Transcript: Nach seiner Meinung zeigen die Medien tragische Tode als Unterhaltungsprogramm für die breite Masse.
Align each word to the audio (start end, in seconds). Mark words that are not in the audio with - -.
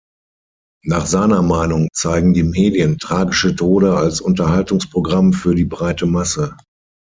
Nach 0.83 1.05
seiner 1.05 1.43
Meinung 1.43 1.87
zeigen 1.93 2.33
die 2.33 2.41
Medien 2.41 2.97
tragische 2.97 3.55
Tode 3.55 3.95
als 3.95 4.19
Unterhaltungsprogramm 4.19 5.31
für 5.31 5.53
die 5.53 5.63
breite 5.65 6.07
Masse. 6.07 6.57